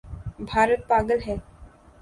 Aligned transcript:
بھارت 0.41 0.87
پاگل 0.89 1.19
ہے 1.27 1.35